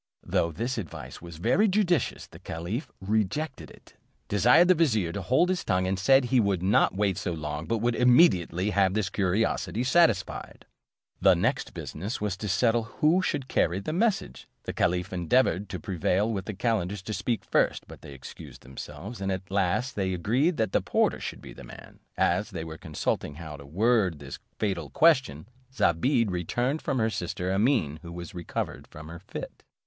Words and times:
Though 0.23 0.51
this 0.51 0.79
advice 0.79 1.21
was 1.21 1.37
very 1.37 1.67
judicious, 1.67 2.25
the 2.25 2.39
caliph 2.39 2.91
rejected 2.99 3.69
it, 3.69 3.93
desired 4.27 4.67
the 4.67 4.73
vizier 4.73 5.11
to 5.11 5.21
hold 5.21 5.49
his 5.49 5.63
tongue, 5.63 5.85
and 5.85 5.99
said, 5.99 6.25
he 6.25 6.39
would 6.39 6.63
not 6.63 6.95
wait 6.95 7.19
so 7.19 7.31
long, 7.33 7.67
but 7.67 7.77
would 7.83 7.93
immediately 7.93 8.71
have 8.71 8.95
his 8.95 9.11
curiosity 9.11 9.83
satisfied. 9.83 10.65
The 11.21 11.35
next 11.35 11.75
business 11.75 12.19
was 12.19 12.35
to 12.37 12.47
settle 12.49 12.81
who 12.85 13.21
should 13.21 13.47
carry 13.47 13.79
the 13.79 13.93
message. 13.93 14.47
The 14.63 14.73
caliph 14.73 15.13
endeavoured 15.13 15.69
to 15.69 15.79
prevail 15.79 16.33
with 16.33 16.45
the 16.45 16.55
calenders 16.55 17.03
to 17.03 17.13
speak 17.13 17.45
first; 17.45 17.87
but 17.87 18.01
they 18.01 18.15
excused 18.15 18.63
themselves, 18.63 19.21
and 19.21 19.31
at 19.31 19.51
last 19.51 19.95
they 19.95 20.15
agreed 20.15 20.57
that 20.57 20.71
the 20.71 20.81
porter 20.81 21.19
should 21.19 21.43
be 21.43 21.53
the 21.53 21.63
man: 21.63 21.99
as 22.17 22.49
they 22.49 22.63
were 22.63 22.79
consulting 22.79 23.35
how 23.35 23.55
to 23.55 23.67
word 23.67 24.17
this 24.17 24.39
fatal 24.57 24.89
question, 24.89 25.47
Zobeide 25.71 26.31
returned 26.31 26.81
from 26.81 26.97
her 26.97 27.11
sister 27.11 27.51
Amene, 27.51 27.99
who 28.01 28.11
was 28.11 28.33
recovered 28.33 28.87
of 28.91 29.07
her 29.07 29.19
fit. 29.19 29.61